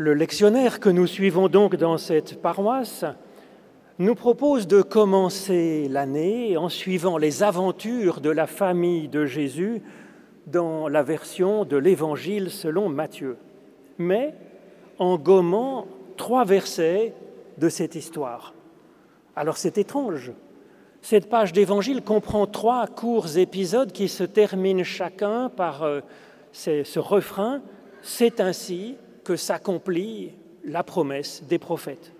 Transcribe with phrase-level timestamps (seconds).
[0.00, 3.04] Le lectionnaire que nous suivons donc dans cette paroisse
[3.98, 9.82] nous propose de commencer l'année en suivant les aventures de la famille de Jésus
[10.46, 13.36] dans la version de l'Évangile selon Matthieu,
[13.98, 14.32] mais
[14.98, 15.86] en gommant
[16.16, 17.12] trois versets
[17.58, 18.54] de cette histoire.
[19.36, 20.32] Alors c'est étrange.
[21.02, 26.00] Cette page d'Évangile comprend trois courts épisodes qui se terminent chacun par euh,
[26.54, 27.60] ce refrain
[28.00, 30.32] C'est ainsi que s'accomplit
[30.64, 32.12] la promesse des prophètes.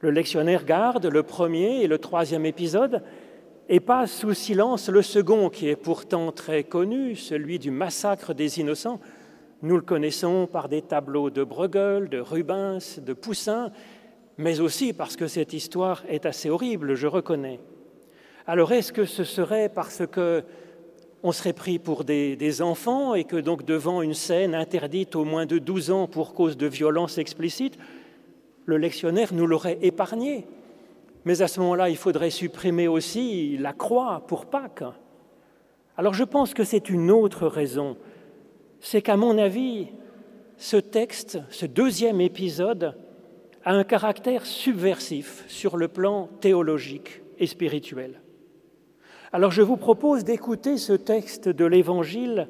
[0.00, 3.02] Le lectionnaire garde le premier et le troisième épisode
[3.68, 8.58] et passe sous silence le second, qui est pourtant très connu, celui du massacre des
[8.58, 9.00] innocents.
[9.62, 13.70] Nous le connaissons par des tableaux de Bruegel, de Rubens, de Poussin,
[14.36, 17.60] mais aussi parce que cette histoire est assez horrible, je reconnais.
[18.46, 20.42] Alors est-ce que ce serait parce que
[21.22, 25.46] on serait pris pour des, enfants et que donc devant une scène interdite au moins
[25.46, 27.78] de 12 ans pour cause de violence explicite,
[28.66, 30.46] le lectionnaire nous l'aurait épargné.
[31.24, 34.84] Mais à ce moment-là, il faudrait supprimer aussi la croix pour Pâques.
[35.96, 37.96] Alors je pense que c'est une autre raison.
[38.80, 39.88] C'est qu'à mon avis,
[40.56, 42.96] ce texte, ce deuxième épisode,
[43.64, 48.21] a un caractère subversif sur le plan théologique et spirituel.
[49.34, 52.48] Alors je vous propose d'écouter ce texte de l'Évangile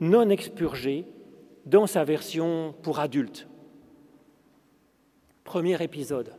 [0.00, 1.06] non expurgé
[1.64, 3.46] dans sa version pour adultes.
[5.44, 6.32] Premier épisode.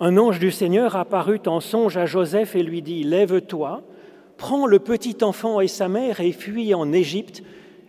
[0.00, 3.82] Un ange du Seigneur apparut en songe à Joseph et lui dit, Lève-toi,
[4.36, 7.42] prends le petit enfant et sa mère et fuis en Égypte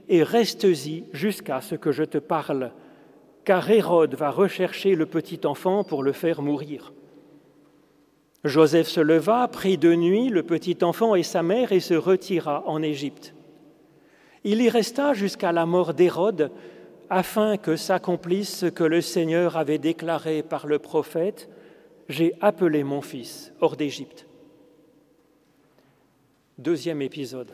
[0.08, 2.72] et reste-y jusqu'à ce que je te parle,
[3.44, 6.94] car Hérode va rechercher le petit enfant pour le faire mourir.
[8.44, 12.64] Joseph se leva, prit de nuit le petit enfant et sa mère et se retira
[12.68, 13.34] en Égypte.
[14.44, 16.52] Il y resta jusqu'à la mort d'Hérode,
[17.10, 21.50] afin que s'accomplisse ce que le Seigneur avait déclaré par le prophète,
[22.08, 24.26] J'ai appelé mon fils hors d'Égypte.
[26.58, 27.54] Deuxième épisode.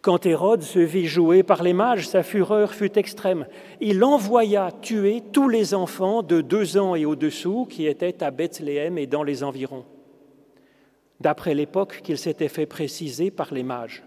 [0.00, 3.46] Quand Hérode se vit jouer par les mages, sa fureur fut extrême.
[3.80, 8.96] Il envoya tuer tous les enfants de deux ans et au-dessous qui étaient à Bethléem
[8.96, 9.84] et dans les environs,
[11.20, 14.04] d'après l'époque qu'il s'était fait préciser par les mages.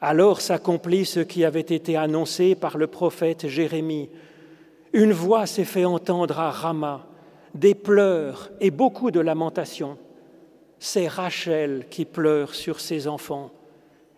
[0.00, 4.10] Alors s'accomplit ce qui avait été annoncé par le prophète Jérémie.
[4.92, 7.06] Une voix s'est fait entendre à Rama,
[7.54, 9.98] des pleurs et beaucoup de lamentations.
[10.78, 13.50] C'est Rachel qui pleure sur ses enfants,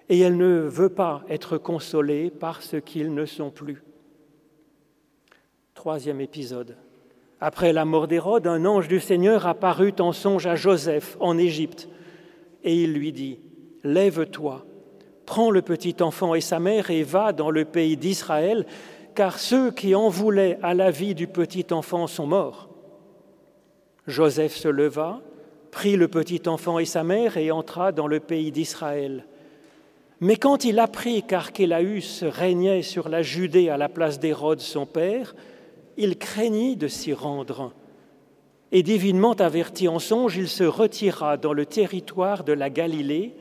[0.09, 3.83] et elle ne veut pas être consolée parce qu'ils ne sont plus.
[5.75, 6.77] Troisième épisode.
[7.41, 11.89] Après la mort d'Hérode, un ange du Seigneur apparut en songe à Joseph en Égypte,
[12.65, 13.41] et il lui dit,
[13.84, 14.65] Lève-toi
[15.27, 18.65] Prends le petit enfant et sa mère et va dans le pays d'Israël,
[19.15, 22.69] car ceux qui en voulaient à la vie du petit enfant sont morts.
[24.06, 25.21] Joseph se leva,
[25.72, 29.27] prit le petit enfant et sa mère et entra dans le pays d'Israël.
[30.21, 35.34] Mais quand il apprit qu'Archélaüs régnait sur la Judée à la place d'Hérode son père,
[35.97, 37.72] il craignit de s'y rendre.
[38.72, 43.34] Et divinement averti en songe, il se retira dans le territoire de la Galilée,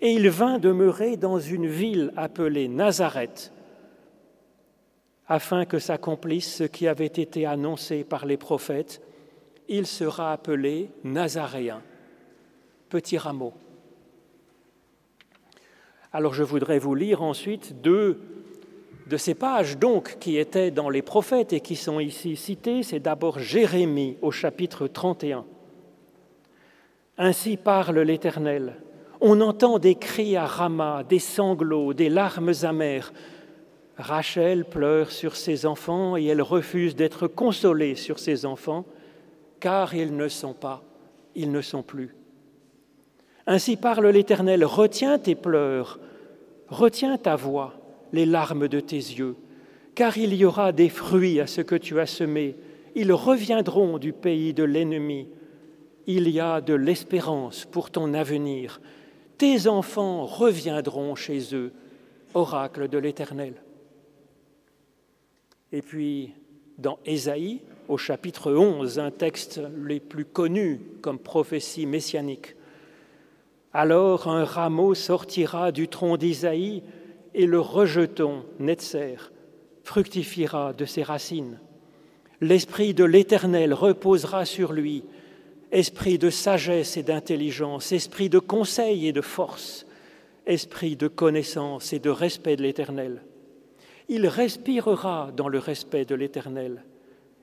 [0.00, 3.52] et il vint demeurer dans une ville appelée Nazareth,
[5.26, 9.00] afin que s'accomplisse ce qui avait été annoncé par les prophètes,
[9.68, 11.82] il sera appelé Nazaréen,
[12.90, 13.54] petit rameau.
[16.14, 18.20] Alors je voudrais vous lire ensuite deux
[19.08, 22.84] de ces pages donc qui étaient dans les prophètes et qui sont ici citées.
[22.84, 25.44] C'est d'abord Jérémie au chapitre 31.
[27.18, 28.76] Ainsi parle l'Éternel.
[29.20, 33.12] On entend des cris à Rama, des sanglots, des larmes amères.
[33.96, 38.84] Rachel pleure sur ses enfants et elle refuse d'être consolée sur ses enfants,
[39.58, 40.84] car ils ne sont pas,
[41.34, 42.14] ils ne sont plus.
[43.46, 45.98] Ainsi parle l'Éternel, retiens tes pleurs,
[46.68, 47.74] retiens ta voix,
[48.12, 49.36] les larmes de tes yeux,
[49.94, 52.56] car il y aura des fruits à ce que tu as semé,
[52.94, 55.28] ils reviendront du pays de l'ennemi.
[56.06, 58.80] Il y a de l'espérance pour ton avenir,
[59.36, 61.72] tes enfants reviendront chez eux,
[62.34, 63.54] oracle de l'Éternel.
[65.72, 66.32] Et puis,
[66.78, 72.54] dans Ésaïe, au chapitre 11, un texte les plus connus comme prophétie messianique,
[73.74, 76.84] alors un rameau sortira du tronc d'Isaïe
[77.34, 79.32] et le rejeton, Netzer,
[79.82, 81.58] fructifiera de ses racines.
[82.40, 85.04] L'Esprit de l'Éternel reposera sur lui,
[85.72, 89.86] esprit de sagesse et d'intelligence, esprit de conseil et de force,
[90.46, 93.22] esprit de connaissance et de respect de l'Éternel.
[94.08, 96.84] Il respirera dans le respect de l'Éternel.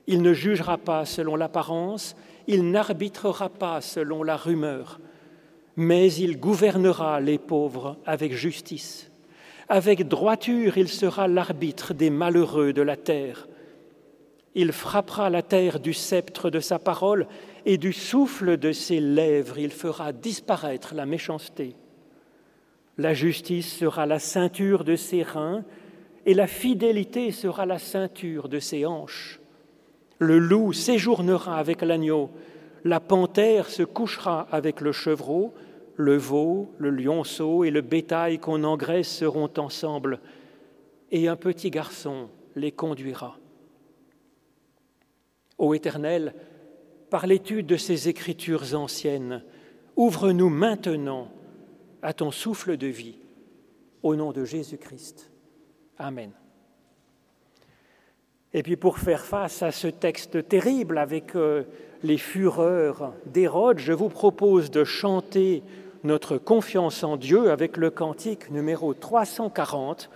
[0.06, 4.98] Il ne jugera pas selon l'apparence, il n'arbitrera pas selon la rumeur,
[5.76, 9.10] mais il gouvernera les pauvres avec justice.
[9.68, 13.48] Avec droiture, il sera l'arbitre des malheureux de la terre.
[14.54, 17.26] Il frappera la terre du sceptre de sa parole
[17.64, 21.74] et du souffle de ses lèvres, il fera disparaître la méchanceté.
[22.98, 25.64] La justice sera la ceinture de ses reins
[26.26, 29.40] et la fidélité sera la ceinture de ses hanches.
[30.18, 32.30] Le loup séjournera avec l'agneau,
[32.84, 35.54] la panthère se couchera avec le chevreau,
[35.96, 40.20] le veau, le lionceau et le bétail qu'on engraisse seront ensemble,
[41.10, 43.38] et un petit garçon les conduira.
[45.58, 46.34] Ô Éternel,
[47.10, 49.44] par l'étude de ces écritures anciennes,
[49.96, 51.28] ouvre-nous maintenant
[52.00, 53.18] à ton souffle de vie,
[54.02, 55.30] au nom de Jésus-Christ.
[55.98, 56.32] Amen.
[58.54, 61.64] Et puis pour faire face à ce texte terrible avec euh,
[62.02, 65.62] les fureurs d'Hérode, je vous propose de chanter
[66.04, 70.10] notre confiance en Dieu avec le cantique numéro 340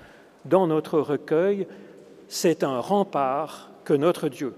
[0.45, 1.67] dans notre recueil.
[2.29, 4.55] C'est un rempart que notre Dieu.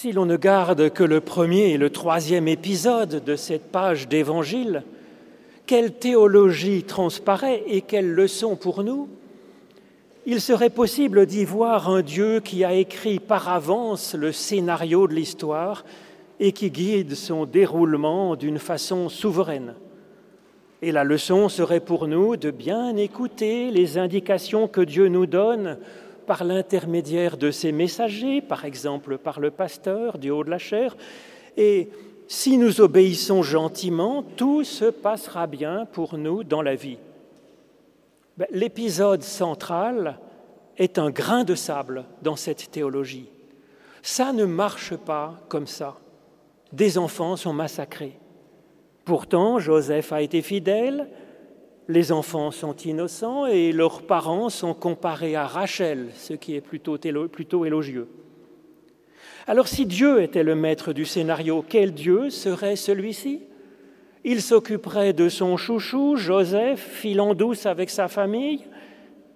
[0.00, 4.82] Si l'on ne garde que le premier et le troisième épisode de cette page d'Évangile,
[5.66, 9.10] quelle théologie transparaît et quelle leçon pour nous?
[10.24, 15.12] Il serait possible d'y voir un Dieu qui a écrit par avance le scénario de
[15.12, 15.84] l'histoire
[16.38, 19.74] et qui guide son déroulement d'une façon souveraine.
[20.80, 25.76] Et la leçon serait pour nous de bien écouter les indications que Dieu nous donne
[26.26, 30.96] par l'intermédiaire de ses messagers, par exemple par le pasteur du haut de la chair.
[31.56, 31.88] Et
[32.28, 36.98] si nous obéissons gentiment, tout se passera bien pour nous dans la vie.
[38.36, 40.18] Ben, l'épisode central
[40.78, 43.28] est un grain de sable dans cette théologie.
[44.02, 45.98] Ça ne marche pas comme ça.
[46.72, 48.16] Des enfants sont massacrés.
[49.04, 51.08] Pourtant, Joseph a été fidèle,
[51.90, 56.96] les enfants sont innocents et leurs parents sont comparés à Rachel, ce qui est plutôt,
[57.64, 58.06] élogieux.
[59.48, 63.40] Alors si Dieu était le maître du scénario, quel Dieu serait celui-ci?
[64.22, 68.66] Il s'occuperait de son chouchou, Joseph, filant douce avec sa famille,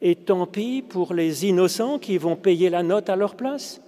[0.01, 3.81] et tant pis pour les innocents qui vont payer la note à leur place?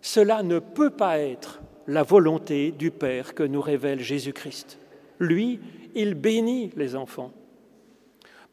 [0.00, 4.78] Cela ne peut pas être la volonté du Père que nous révèle Jésus-Christ.
[5.18, 5.60] Lui,
[5.94, 7.32] il bénit les enfants.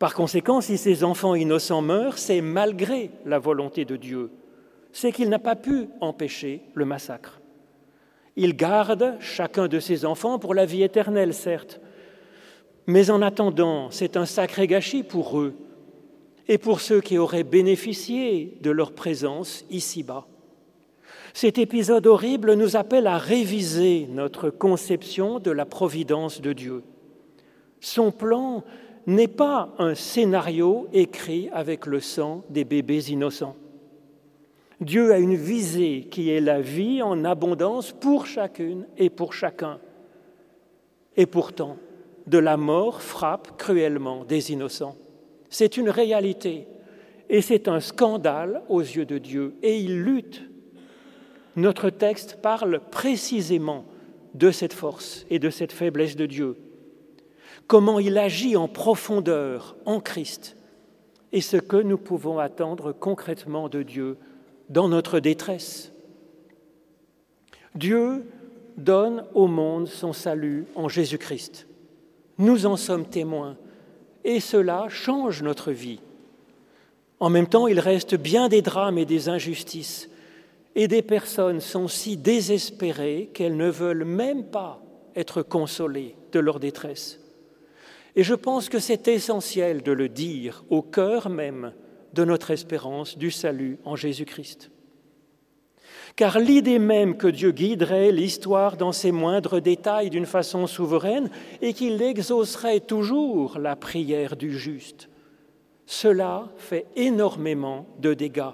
[0.03, 4.31] Par conséquent, si ces enfants innocents meurent, c'est malgré la volonté de Dieu.
[4.91, 7.39] C'est qu'il n'a pas pu empêcher le massacre.
[8.36, 11.79] Il garde chacun de ses enfants pour la vie éternelle, certes,
[12.86, 15.53] mais en attendant, c'est un sacré gâchis pour eux
[16.50, 20.27] et pour ceux qui auraient bénéficié de leur présence ici-bas.
[21.33, 26.83] Cet épisode horrible nous appelle à réviser notre conception de la providence de Dieu.
[27.79, 28.65] Son plan
[29.05, 33.55] n'est pas un scénario écrit avec le sang des bébés innocents.
[34.79, 39.79] Dieu a une visée qui est la vie en abondance pour chacune et pour chacun.
[41.15, 41.77] Et pourtant,
[42.27, 44.95] de la mort frappe cruellement des innocents.
[45.50, 46.67] C'est une réalité
[47.29, 50.43] et c'est un scandale aux yeux de Dieu et il lutte.
[51.55, 53.86] Notre texte parle précisément
[54.33, 56.57] de cette force et de cette faiblesse de Dieu,
[57.67, 60.55] comment il agit en profondeur en Christ
[61.32, 64.17] et ce que nous pouvons attendre concrètement de Dieu
[64.70, 65.91] dans notre détresse.
[67.75, 68.25] Dieu
[68.77, 71.67] donne au monde son salut en Jésus-Christ.
[72.38, 73.58] Nous en sommes témoins
[74.24, 76.00] et cela change notre vie.
[77.20, 80.10] En même temps, il reste bien des drames et des injustices,
[80.75, 84.82] et des personnes sont si désespérées qu'elles ne veulent même pas
[85.15, 87.23] être consolées de leur détresse.
[88.15, 91.74] Et je pense que c'est essentiel de le dire au cœur même
[92.13, 94.70] de notre espérance du salut en Jésus-Christ.
[96.15, 101.74] Car l'idée même que Dieu guiderait l'histoire dans ses moindres détails d'une façon souveraine et
[101.74, 105.10] qu'il exaucerait toujours la prière du juste,
[105.88, 108.53] cela fait énormément de dégâts,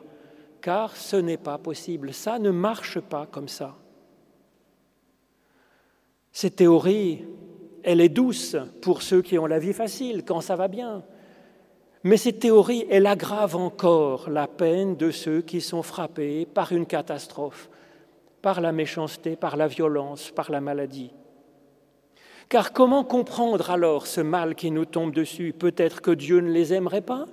[0.62, 3.76] car ce n'est pas possible, ça ne marche pas comme ça.
[6.32, 7.26] Cette théorie,
[7.84, 11.04] elle est douce pour ceux qui ont la vie facile, quand ça va bien.
[12.04, 16.86] Mais cette théorie, elle aggrave encore la peine de ceux qui sont frappés par une
[16.86, 17.70] catastrophe,
[18.42, 21.12] par la méchanceté, par la violence, par la maladie.
[22.48, 25.54] Car comment comprendre alors ce mal qui nous tombe dessus?
[25.58, 27.26] Peut-être que Dieu ne les aimerait pas?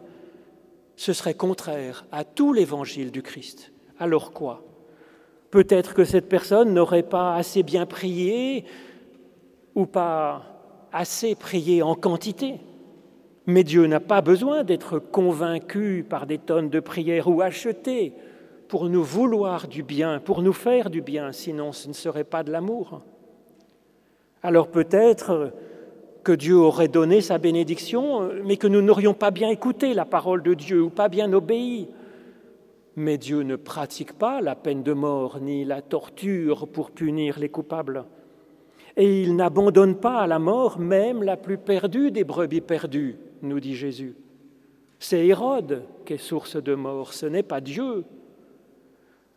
[0.97, 3.73] Ce serait contraire à tout l'évangile du Christ.
[3.99, 4.63] Alors quoi?
[5.51, 8.65] Peut-être que cette personne n'aurait pas assez bien prié
[9.77, 10.43] ou pas
[10.93, 12.59] assez prié en quantité.
[13.47, 18.15] Mais Dieu n'a pas besoin d'être convaincu par des tonnes de prières ou acheté
[18.67, 22.43] pour nous vouloir du bien, pour nous faire du bien, sinon ce ne serait pas
[22.43, 23.03] de l'amour.
[24.43, 25.53] Alors peut-être
[26.25, 30.43] que Dieu aurait donné sa bénédiction, mais que nous n'aurions pas bien écouté la parole
[30.43, 31.89] de Dieu ou pas bien obéi.
[32.97, 37.51] Mais Dieu ne pratique pas la peine de mort ni la torture pour punir les
[37.51, 38.07] coupables.
[38.97, 43.61] Et il n'abandonne pas à la mort même la plus perdue des brebis perdues nous
[43.61, 44.15] dit Jésus.
[44.99, 48.05] C'est Hérode qui est source de mort, ce n'est pas Dieu.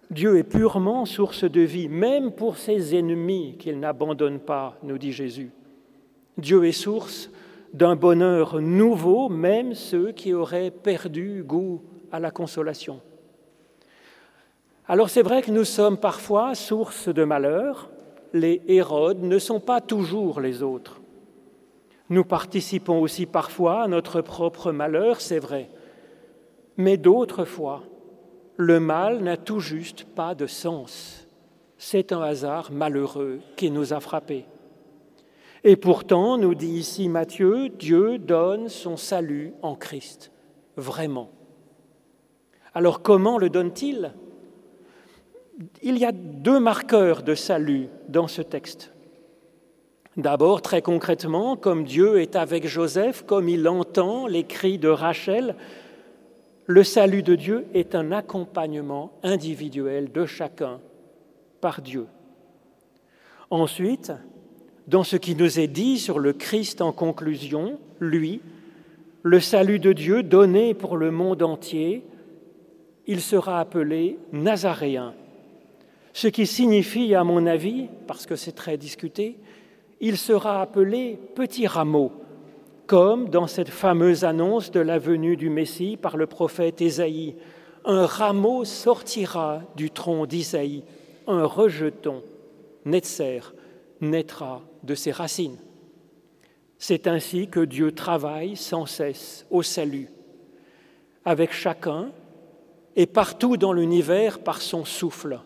[0.09, 5.11] Dieu est purement source de vie, même pour ses ennemis qu'il n'abandonne pas, nous dit
[5.11, 5.51] Jésus.
[6.37, 7.29] Dieu est source
[7.73, 13.01] d'un bonheur nouveau, même ceux qui auraient perdu goût à la consolation.
[14.87, 17.91] Alors c'est vrai que nous sommes parfois source de malheur,
[18.33, 21.01] les Hérodes ne sont pas toujours les autres.
[22.09, 25.69] Nous participons aussi parfois à notre propre malheur, c'est vrai,
[26.77, 27.83] mais d'autres fois,
[28.57, 31.27] le mal n'a tout juste pas de sens.
[31.77, 34.45] C'est un hasard malheureux qui nous a frappés.
[35.63, 40.31] Et pourtant, nous dit ici Matthieu, Dieu donne son salut en Christ,
[40.77, 41.29] vraiment.
[42.73, 44.13] Alors comment le donne-t-il?
[45.81, 48.93] Il y a deux marqueurs de salut dans ce texte.
[50.15, 55.55] D'abord, très concrètement, comme Dieu est avec Joseph, comme il entend les cris de Rachel,
[56.65, 60.79] le salut de Dieu est un accompagnement individuel de chacun
[61.61, 62.05] par Dieu.
[63.49, 64.13] Ensuite,
[64.87, 68.41] dans ce qui nous est dit sur le Christ en conclusion, lui,
[69.23, 72.05] le salut de Dieu donné pour le monde entier,
[73.07, 75.15] il sera appelé Nazaréen,
[76.13, 79.37] ce qui signifie, à mon avis, parce que c'est très discuté,
[80.01, 82.11] il sera appelé petit rameau,
[82.87, 87.35] comme dans cette fameuse annonce de la venue du Messie par le prophète Ésaïe.
[87.85, 90.83] Un rameau sortira du tronc d'Isaïe,
[91.27, 92.23] un rejeton,
[92.85, 93.53] Netzer,
[94.01, 95.59] naîtra de ses racines.
[96.77, 100.09] C'est ainsi que Dieu travaille sans cesse au salut,
[101.25, 102.11] avec chacun
[102.95, 105.39] et partout dans l'univers par son souffle,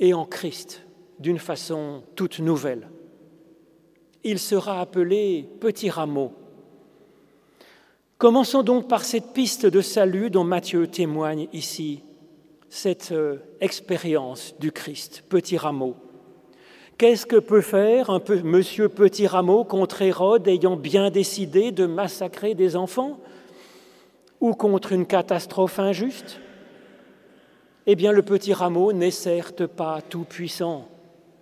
[0.00, 0.82] et en Christ
[1.18, 2.88] d'une façon toute nouvelle
[4.24, 6.32] il sera appelé petit rameau.
[8.16, 12.02] Commençons donc par cette piste de salut dont Matthieu témoigne ici,
[12.70, 15.94] cette euh, expérience du Christ, petit rameau.
[16.96, 22.54] Qu'est-ce que peut faire un monsieur petit rameau contre Hérode ayant bien décidé de massacrer
[22.54, 23.18] des enfants
[24.40, 26.40] ou contre une catastrophe injuste?
[27.86, 30.88] Eh bien, le petit rameau n'est certes pas tout puissant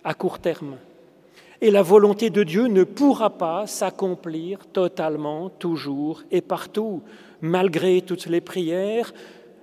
[0.03, 0.77] à court terme
[1.63, 7.03] et la volonté de Dieu ne pourra pas s'accomplir totalement, toujours et partout,
[7.39, 9.13] malgré toutes les prières,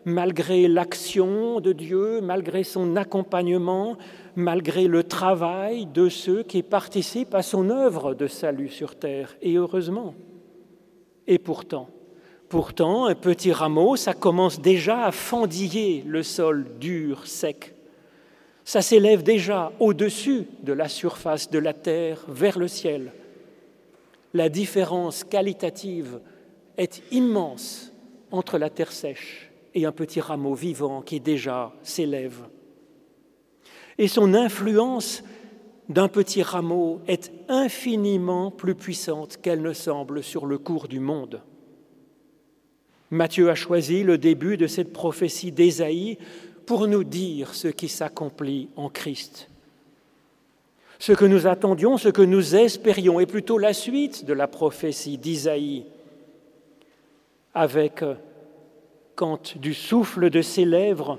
[0.07, 3.99] malgré l'action de Dieu, malgré son accompagnement,
[4.35, 9.57] malgré le travail de ceux qui participent à son œuvre de salut sur terre, et
[9.57, 10.15] heureusement.
[11.27, 11.91] Et pourtant,
[12.51, 17.75] pourtant, un petit rameau, ça commence déjà à fendiller le sol dur, sec,
[18.65, 23.13] ça s'élève déjà au-dessus de la surface de la terre vers le ciel.
[24.35, 26.21] La différence qualitative
[26.77, 27.93] est immense
[28.31, 32.43] entre la terre sèche et un petit rameau vivant qui déjà s'élève.
[33.97, 35.23] Et son influence
[35.89, 41.43] d'un petit rameau est infiniment plus puissante qu'elle ne semble sur le cours du monde.
[43.11, 46.19] Matthieu a choisi le début de cette prophétie d'Ésaïe
[46.67, 49.49] pour nous dire ce qui s'accomplit en Christ.
[51.01, 55.19] Ce que nous attendions, ce que nous espérions, est plutôt la suite de la prophétie
[55.19, 55.87] d'Isaïe,
[57.55, 58.05] avec,
[59.17, 61.19] quand du souffle de ses lèvres,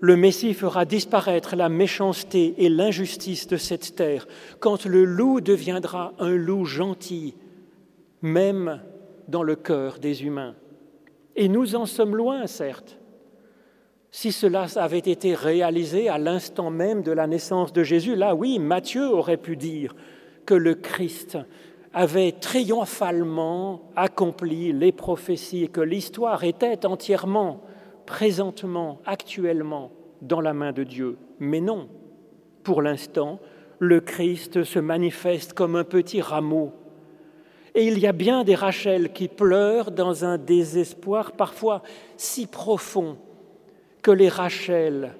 [0.00, 4.28] le Messie fera disparaître la méchanceté et l'injustice de cette terre,
[4.60, 7.34] quand le loup deviendra un loup gentil,
[8.22, 8.80] même
[9.26, 10.54] dans le cœur des humains.
[11.36, 12.98] Et nous en sommes loin, certes,
[14.10, 18.58] si cela avait été réalisé à l'instant même de la naissance de Jésus, là oui,
[18.58, 19.94] Matthieu aurait pu dire
[20.46, 21.36] que le Christ
[21.92, 27.62] avait triomphalement accompli les prophéties et que l'histoire était entièrement,
[28.06, 31.18] présentement, actuellement dans la main de Dieu.
[31.38, 31.88] Mais non,
[32.62, 33.38] pour l'instant,
[33.78, 36.72] le Christ se manifeste comme un petit rameau.
[37.76, 41.82] Et il y a bien des Rachel qui pleurent dans un désespoir parfois
[42.16, 43.18] si profond
[44.00, 45.14] que les Rachel,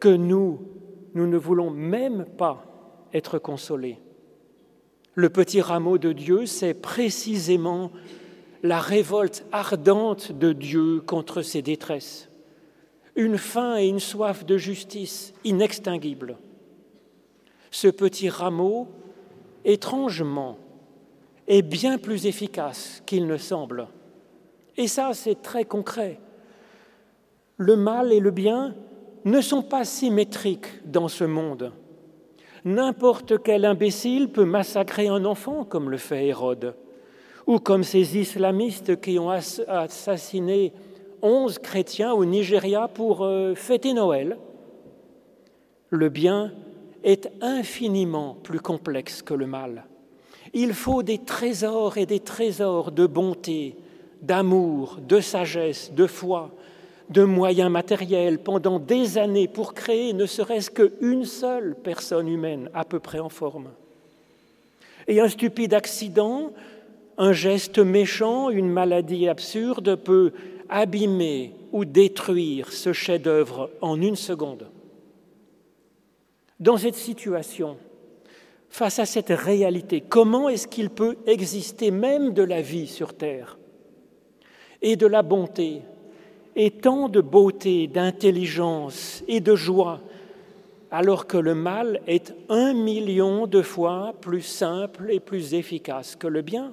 [0.00, 0.62] que nous,
[1.12, 2.64] nous ne voulons même pas
[3.12, 3.98] être consolés.
[5.14, 7.90] Le petit rameau de Dieu, c'est précisément
[8.62, 12.30] la révolte ardente de Dieu contre ses détresses,
[13.14, 16.38] une faim et une soif de justice inextinguibles.
[17.70, 18.88] Ce petit rameau,
[19.66, 20.56] étrangement,
[21.50, 23.88] est bien plus efficace qu'il ne semble.
[24.78, 26.18] Et ça, c'est très concret
[27.60, 28.74] le mal et le bien
[29.26, 31.72] ne sont pas symétriques dans ce monde.
[32.64, 36.74] N'importe quel imbécile peut massacrer un enfant comme le fait Hérode,
[37.46, 40.72] ou comme ces islamistes qui ont assassiné
[41.20, 44.38] onze chrétiens au Nigeria pour euh, fêter Noël.
[45.90, 46.52] Le bien
[47.04, 49.84] est infiniment plus complexe que le mal.
[50.52, 53.76] Il faut des trésors et des trésors de bonté,
[54.22, 56.50] d'amour, de sagesse, de foi,
[57.10, 62.84] de moyens matériels pendant des années pour créer ne serait-ce qu'une seule personne humaine à
[62.84, 63.70] peu près en forme.
[65.08, 66.52] Et un stupide accident,
[67.18, 70.32] un geste méchant, une maladie absurde peut
[70.68, 74.68] abîmer ou détruire ce chef-d'œuvre en une seconde.
[76.60, 77.76] Dans cette situation,
[78.70, 83.58] face à cette réalité, comment est-ce qu'il peut exister même de la vie sur Terre
[84.80, 85.82] et de la bonté
[86.56, 90.00] et tant de beauté, d'intelligence et de joie
[90.92, 96.26] alors que le mal est un million de fois plus simple et plus efficace que
[96.26, 96.72] le bien?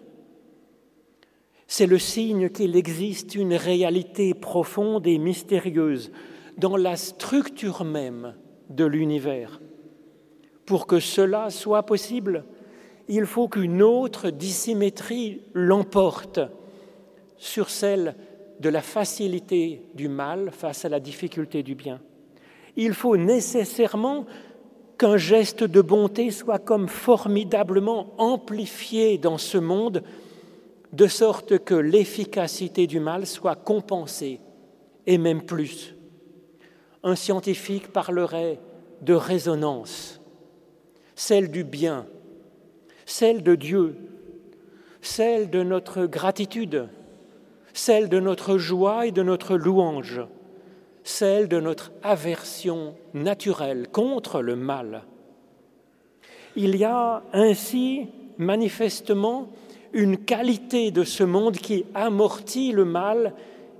[1.67, 6.11] C'est le signe qu'il existe une réalité profonde et mystérieuse
[6.57, 8.35] dans la structure même
[8.69, 9.59] de l'univers.
[10.67, 12.43] Pour que cela soit possible,
[13.07, 16.41] il faut qu'une autre dissymétrie l'emporte
[17.37, 18.15] sur celle
[18.59, 22.01] de la facilité du mal face à la difficulté du bien.
[22.75, 24.25] Il faut nécessairement
[24.97, 30.03] qu'un geste de bonté soit comme formidablement amplifié dans ce monde,
[30.91, 34.41] de sorte que l'efficacité du mal soit compensée,
[35.05, 35.95] et même plus.
[37.03, 38.59] Un scientifique parlerait
[39.01, 40.16] de résonance,
[41.17, 42.05] celle du bien,
[43.07, 43.95] celle de Dieu,
[45.01, 46.87] celle de notre gratitude,
[47.73, 50.21] celle de notre joie et de notre louange,
[51.03, 55.05] celle de notre aversion naturelle contre le mal.
[56.55, 59.49] Il y a ainsi manifestement
[59.93, 63.33] une qualité de ce monde qui amortit le mal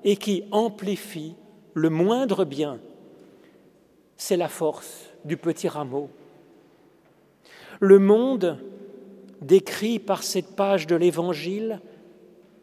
[0.04, 1.36] et qui amplifie
[1.76, 2.80] le moindre bien.
[4.16, 6.10] C'est la force du petit rameau.
[7.80, 8.58] Le monde
[9.42, 11.82] décrit par cette page de l'Évangile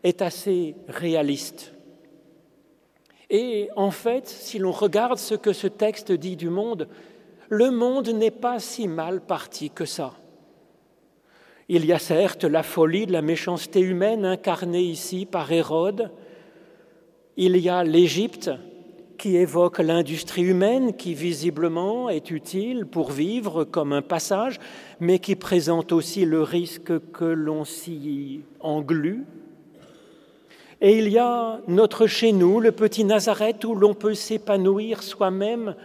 [0.02, 1.72] est assez réaliste.
[3.30, 6.88] Et en fait, si l'on regarde ce que ce texte dit du monde,
[7.48, 10.14] le monde n'est pas si mal parti que ça.
[11.68, 16.10] Il y a certes la folie de la méchanceté humaine incarnée ici par Hérode,
[17.36, 18.50] il y a l'Égypte
[19.16, 24.60] qui évoque l'industrie humaine qui visiblement est utile pour vivre comme un passage,
[25.00, 29.24] mais qui présente aussi le risque que l'on s'y englue
[30.80, 35.76] et il y a notre chez nous, le petit Nazareth, où l'on peut s'épanouir soi-même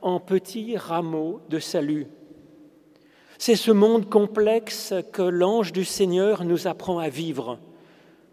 [0.00, 2.06] en petits rameaux de salut.
[3.36, 7.58] C'est ce monde complexe que l'ange du Seigneur nous apprend à vivre.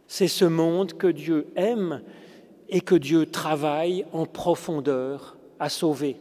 [0.07, 2.01] C'est ce monde que Dieu aime
[2.69, 6.17] et que Dieu travaille en profondeur à sauver.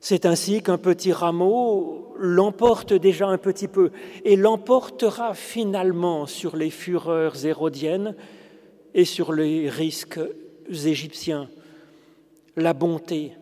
[0.00, 3.90] C'est ainsi qu'un petit rameau l'emporte déjà un petit peu
[4.24, 8.14] et l'emportera finalement sur les fureurs hérodiennes
[8.92, 10.20] et sur les risques
[10.68, 11.48] égyptiens.
[12.56, 13.32] La bonté.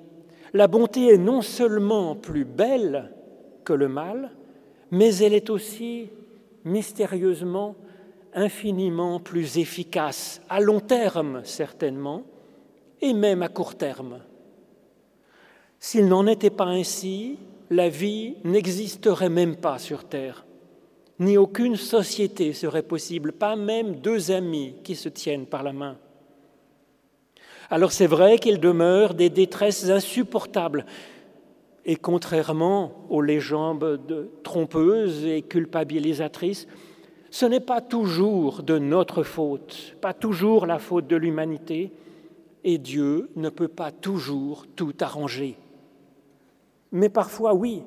[0.52, 3.10] La bonté est non seulement plus belle
[3.64, 4.30] que le mal,
[4.90, 6.10] mais elle est aussi
[6.64, 7.74] mystérieusement,
[8.34, 12.24] infiniment plus efficace, à long terme certainement,
[13.00, 14.20] et même à court terme.
[15.78, 17.38] S'il n'en était pas ainsi,
[17.70, 20.44] la vie n'existerait même pas sur Terre
[21.22, 25.96] ni aucune société serait possible, pas même deux amis qui se tiennent par la main.
[27.70, 30.84] Alors c'est vrai qu'il demeure des détresses insupportables,
[31.84, 34.00] et contrairement aux légendes
[34.42, 36.66] trompeuses et culpabilisatrices,
[37.32, 41.90] ce n'est pas toujours de notre faute, pas toujours la faute de l'humanité,
[42.62, 45.56] et Dieu ne peut pas toujours tout arranger.
[46.92, 47.84] Mais parfois, oui,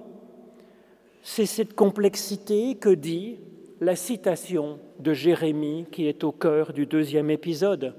[1.21, 3.37] c'est cette complexité que dit
[3.81, 7.93] la citation de Jérémie qui est au cœur du deuxième épisode.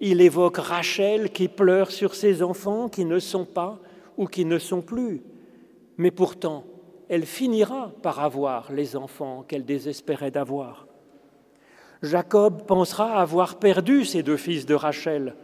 [0.00, 3.80] Il évoque Rachel qui pleure sur ses enfants qui ne sont pas
[4.16, 5.20] ou qui ne sont plus,
[5.96, 6.62] mais pourtant
[7.08, 10.86] elle finira par avoir les enfants qu'elle désespérait d'avoir.
[12.02, 15.34] Jacob pensera avoir perdu ses deux fils de Rachel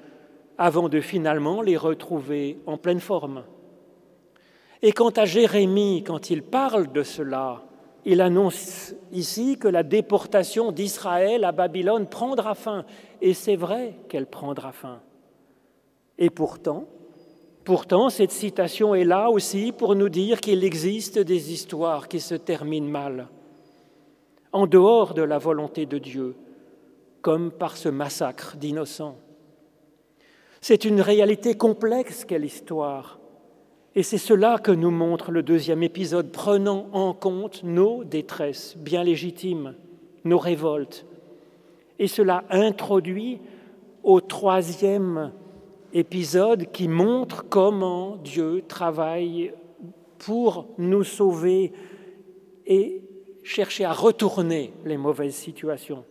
[0.58, 3.44] avant de finalement les retrouver en pleine forme.
[4.82, 7.62] Et quant à Jérémie, quand il parle de cela,
[8.04, 12.84] il annonce ici que la déportation d'Israël à Babylone prendra fin.
[13.20, 15.00] Et c'est vrai qu'elle prendra fin.
[16.18, 16.86] Et pourtant,
[17.64, 22.34] pourtant, cette citation est là aussi pour nous dire qu'il existe des histoires qui se
[22.34, 23.28] terminent mal,
[24.52, 26.34] en dehors de la volonté de Dieu,
[27.20, 29.16] comme par ce massacre d'innocents.
[30.60, 33.18] C'est une réalité complexe qu'est l'histoire
[33.94, 39.04] et c'est cela que nous montre le deuxième épisode, prenant en compte nos détresses bien
[39.04, 39.74] légitimes,
[40.24, 41.04] nos révoltes.
[41.98, 43.40] Et cela introduit
[44.02, 45.32] au troisième
[45.92, 49.52] épisode qui montre comment Dieu travaille
[50.18, 51.72] pour nous sauver
[52.66, 53.02] et
[53.42, 56.04] chercher à retourner les mauvaises situations.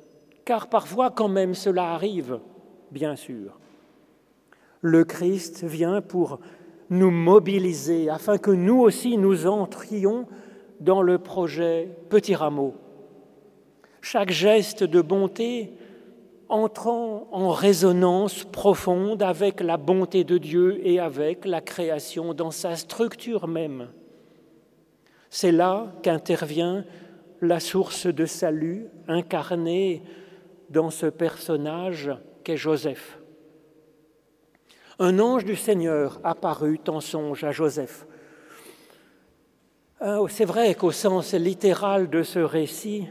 [0.45, 2.39] Car parfois quand même cela arrive,
[2.91, 3.59] bien sûr.
[4.81, 6.39] Le Christ vient pour
[6.89, 10.27] nous mobiliser afin que nous aussi nous entrions
[10.79, 12.73] dans le projet Petit Rameau.
[14.01, 15.73] Chaque geste de bonté
[16.51, 22.75] entrant en résonance profonde avec la bonté de Dieu et avec la création dans sa
[22.75, 23.87] structure même.
[25.29, 26.83] C'est là qu'intervient
[27.41, 30.03] la source de salut incarnée
[30.69, 32.11] dans ce personnage
[32.43, 33.17] qu'est Joseph.
[34.99, 38.05] Un ange du Seigneur apparut en songe à Joseph.
[40.01, 43.07] Euh, c'est vrai qu'au sens littéral de ce récit,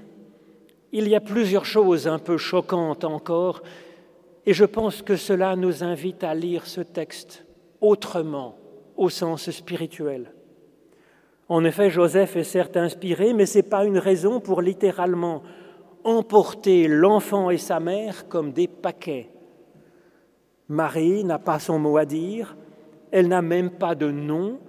[0.92, 3.62] il y a plusieurs choses un peu choquantes encore,
[4.46, 7.44] et je pense que cela nous invite à lire ce texte
[7.80, 8.56] autrement,
[8.96, 10.32] au sens spirituel.
[11.48, 15.42] En effet, Joseph est certes inspiré, mais ce n'est pas une raison pour littéralement
[16.04, 19.30] emporter l'enfant et sa mère comme des paquets.
[20.68, 22.56] Marie n'a pas son mot à dire,
[23.10, 24.60] elle n'a même pas de nom,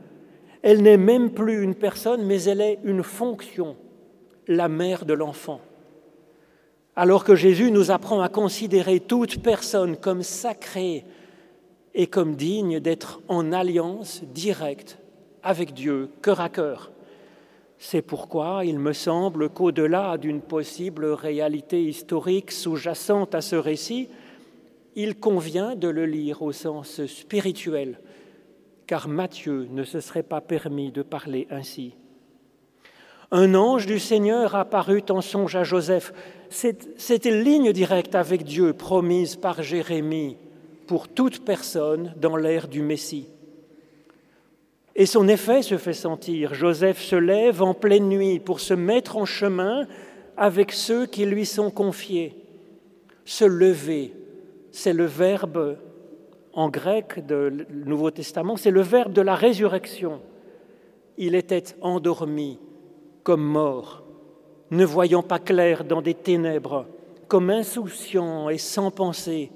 [0.64, 3.78] elle n'est même plus une personne, mais elle est une fonction,
[4.48, 5.62] la mère de l'enfant.
[6.96, 11.06] Alors que Jésus nous apprend à considérer toute personne comme sacrée
[11.94, 14.98] et comme digne d'être en alliance directe
[15.44, 16.92] avec Dieu, cœur à cœur.
[17.78, 24.10] C'est pourquoi il me semble qu'au-delà d'une possible réalité historique sous-jacente à ce récit,
[24.96, 27.98] il convient de le lire au sens spirituel
[28.92, 31.94] car Matthieu ne se serait pas permis de parler ainsi.
[33.34, 36.14] Un ange du Seigneur apparut en songe à Joseph.
[36.50, 40.36] C'était ligne directe avec Dieu promise par Jérémie
[40.86, 43.30] pour toute personne dans l'ère du Messie.
[44.98, 46.54] Et son effet se fait sentir.
[46.54, 49.88] Joseph se lève en pleine nuit pour se mettre en chemin
[50.36, 52.36] avec ceux qui lui sont confiés.
[53.24, 54.14] Se lever,
[54.72, 55.78] c'est le verbe
[56.52, 60.20] en grec du Nouveau Testament, c'est le verbe de la résurrection.
[61.18, 62.60] Il était endormi
[63.24, 64.04] comme mort,
[64.72, 66.86] ne voyant pas clair dans des ténèbres,
[67.28, 69.52] comme insouciant et sans pensée.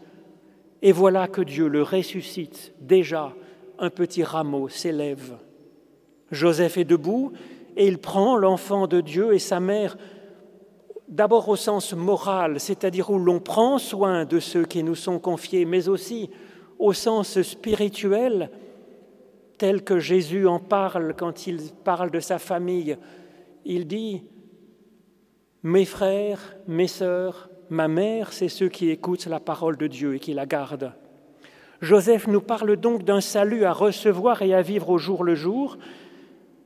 [0.81, 2.73] Et voilà que Dieu le ressuscite.
[2.79, 3.33] Déjà,
[3.79, 5.37] un petit rameau s'élève.
[6.31, 7.31] Joseph est debout
[7.75, 9.97] et il prend l'enfant de Dieu et sa mère,
[11.07, 15.65] d'abord au sens moral, c'est-à-dire où l'on prend soin de ceux qui nous sont confiés,
[15.65, 16.29] mais aussi
[16.79, 18.49] au sens spirituel,
[19.57, 22.97] tel que Jésus en parle quand il parle de sa famille.
[23.65, 24.21] Il dit,
[25.63, 30.19] mes frères, mes sœurs, ma mère, c'est ceux qui écoutent la parole de Dieu et
[30.19, 30.93] qui la gardent.
[31.81, 35.77] Joseph nous parle donc d'un salut à recevoir et à vivre au jour le jour,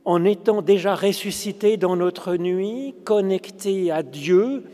[0.04, 4.64] en étant déjà ressuscité dans notre nuit, connecté à Dieu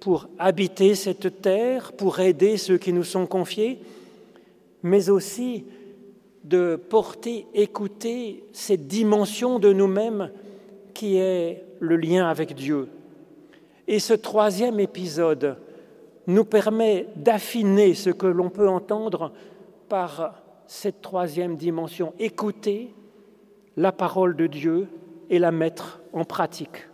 [0.00, 3.78] pour habiter cette terre, pour aider ceux qui nous sont confiés,
[4.82, 5.64] mais aussi
[6.42, 10.32] de porter, écouter cette dimension de nous-mêmes
[10.92, 12.88] qui est le lien avec Dieu.
[13.88, 15.56] Et ce troisième épisode
[16.26, 19.32] nous permet d'affiner ce que l'on peut entendre
[19.88, 22.94] par cette troisième dimension, écouter
[23.76, 24.88] la parole de Dieu
[25.28, 26.88] et la mettre en pratique.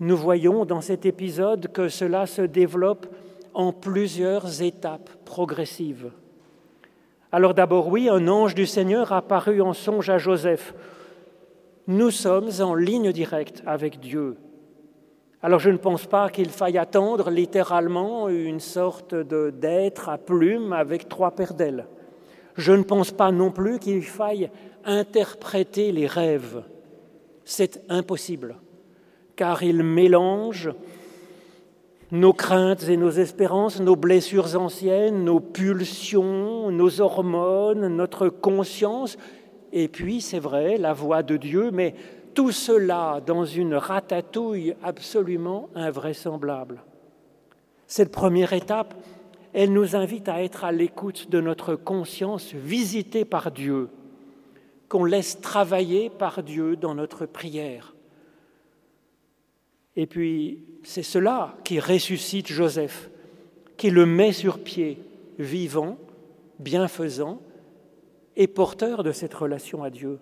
[0.00, 3.06] Nous voyons dans cet épisode que cela se développe
[3.54, 6.10] en plusieurs étapes progressives.
[7.32, 10.74] Alors d'abord, oui, un ange du Seigneur apparut en songe à Joseph.
[11.90, 14.36] Nous sommes en ligne directe avec Dieu.
[15.42, 21.08] Alors je ne pense pas qu'il faille attendre littéralement une sorte d'être à plume avec
[21.08, 21.88] trois paires d'ailes.
[22.54, 24.52] Je ne pense pas non plus qu'il faille
[24.84, 26.62] interpréter les rêves.
[27.44, 28.54] C'est impossible,
[29.34, 30.70] car ils mélangent
[32.12, 39.16] nos craintes et nos espérances, nos blessures anciennes, nos pulsions, nos hormones, notre conscience,
[39.72, 41.94] et puis, c'est vrai, la voix de Dieu, mais
[42.34, 46.82] tout cela dans une ratatouille absolument invraisemblable.
[47.86, 48.94] Cette première étape,
[49.52, 53.88] elle nous invite à être à l'écoute de notre conscience visitée par Dieu,
[54.88, 57.94] qu'on laisse travailler par Dieu dans notre prière.
[59.96, 63.10] Et puis, c'est cela qui ressuscite Joseph,
[63.76, 64.98] qui le met sur pied,
[65.38, 65.98] vivant,
[66.58, 67.40] bienfaisant
[68.36, 70.18] et porteur de cette relation à Dieu.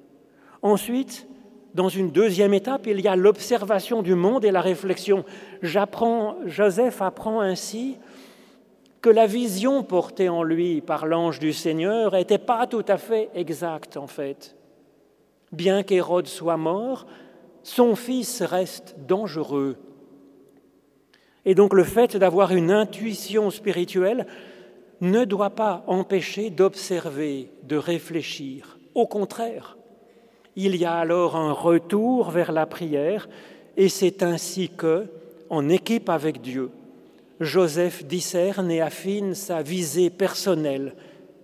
[0.63, 1.27] Ensuite,
[1.75, 5.25] dans une deuxième étape, il y a l'observation du monde et la réflexion.
[5.63, 7.99] Joseph apprend ainsi
[9.01, 13.31] que la vision portée en lui par l'ange du Seigneur n'était pas tout à fait
[13.35, 14.57] exacte en fait.
[15.53, 17.07] Bien qu'Hérode soit mort,
[17.63, 19.77] son fils reste dangereux.
[21.45, 24.27] Et donc le fait d'avoir une intuition spirituelle
[25.01, 28.79] ne doit pas empêcher d'observer, de réfléchir.
[28.95, 29.77] Au contraire,
[30.57, 33.29] il y a alors un retour vers la prière
[33.77, 35.07] et c'est ainsi que,
[35.51, 36.71] en équipe avec Dieu,
[37.41, 40.95] Joseph discerne et affine sa visée personnelle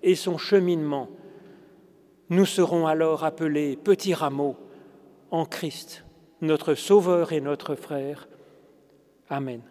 [0.02, 1.08] et son cheminement.
[2.30, 4.56] Nous serons alors appelés petits rameaux
[5.30, 6.04] en Christ.
[6.40, 8.28] notre Sauveur et notre frère.
[9.28, 9.62] Amen.